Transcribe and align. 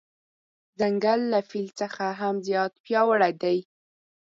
ځنګل 0.79 1.21
له 1.33 1.39
فیل 1.49 1.67
څخه 1.81 2.05
هم 2.19 2.35
زیات 2.47 2.73
پیاوړی 2.85 3.33
دی. 3.43 3.57